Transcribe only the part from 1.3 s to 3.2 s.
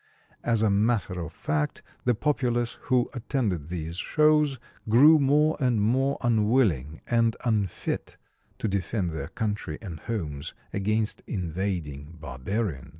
fact, the populace who